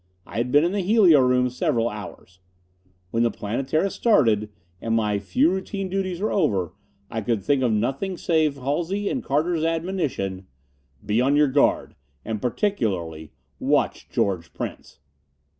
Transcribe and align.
I 0.25 0.37
had 0.37 0.51
been 0.51 0.63
in 0.63 0.71
the 0.71 0.79
helio 0.79 1.19
room 1.19 1.51
several 1.51 1.87
hours. 1.87 2.39
When 3.11 3.21
the 3.21 3.29
Planetara 3.29 3.91
started, 3.91 4.49
and 4.81 4.95
my 4.95 5.19
few 5.19 5.51
routine 5.51 5.89
duties 5.89 6.19
were 6.19 6.31
over, 6.31 6.73
I 7.11 7.21
could 7.21 7.43
think 7.43 7.61
of 7.61 7.71
nothing 7.71 8.17
save 8.17 8.55
Halsey's 8.55 9.11
and 9.11 9.23
Carter's 9.23 9.63
admonition: 9.63 10.47
"Be 11.05 11.21
on 11.21 11.35
your 11.35 11.49
guard. 11.49 11.93
And 12.25 12.41
particularly 12.41 13.31
watch 13.59 14.09
George 14.09 14.53
Prince." 14.55 14.97